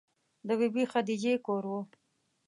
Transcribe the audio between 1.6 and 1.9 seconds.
و.